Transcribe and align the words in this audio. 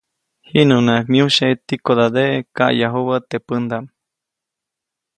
Jiʼnuŋnaʼak 0.49 1.05
myujsye 1.11 1.47
tikodadeʼe 1.67 2.45
kayajubä 2.55 3.15
teʼ 3.29 3.43
pändaʼm. 3.47 3.85